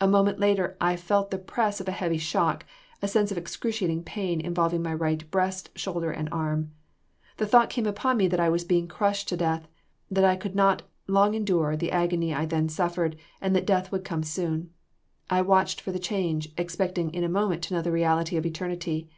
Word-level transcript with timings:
A 0.00 0.08
moment 0.08 0.38
later, 0.38 0.74
I 0.80 0.96
felt 0.96 1.30
the 1.30 1.36
press 1.36 1.82
of 1.82 1.86
a 1.88 1.92
heavy 1.92 2.16
shock, 2.16 2.64
a 3.02 3.06
sense 3.06 3.30
of 3.30 3.36
excruciating 3.36 4.04
pain, 4.04 4.40
involving 4.40 4.82
my 4.82 4.94
right 4.94 5.30
breast, 5.30 5.68
shoulder 5.78 6.10
and 6.10 6.30
arm. 6.32 6.70
The 7.36 7.44
thought 7.46 7.68
came 7.68 7.84
upon 7.84 8.16
me 8.16 8.26
that 8.28 8.40
I 8.40 8.48
was 8.48 8.64
being 8.64 8.88
crushed 8.88 9.28
to 9.28 9.36
death, 9.36 9.68
that 10.10 10.24
I 10.24 10.34
could 10.34 10.54
not 10.54 10.84
long 11.06 11.34
endure 11.34 11.76
the 11.76 11.92
agony 11.92 12.32
I 12.32 12.46
then 12.46 12.70
suffered, 12.70 13.16
and 13.38 13.54
that 13.54 13.66
death 13.66 13.92
would 13.92 14.02
come 14.02 14.22
soon. 14.22 14.70
I 15.28 15.42
watched 15.42 15.82
for 15.82 15.92
the 15.92 15.98
change, 15.98 16.54
expecting 16.56 17.12
in 17.12 17.22
a 17.22 17.28
moment 17.28 17.60
to 17.64 17.74
know 17.74 17.82
the 17.82 17.92
reality 17.92 18.38
of 18.38 18.46
eternity. 18.46 19.10